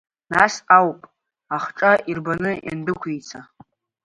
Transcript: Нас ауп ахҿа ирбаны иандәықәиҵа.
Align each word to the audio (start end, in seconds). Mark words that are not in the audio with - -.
Нас 0.33 0.53
ауп 0.77 0.99
ахҿа 1.55 1.91
ирбаны 2.09 2.51
иандәықәиҵа. 2.65 3.39